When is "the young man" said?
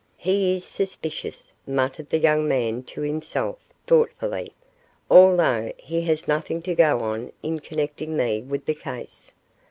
2.09-2.81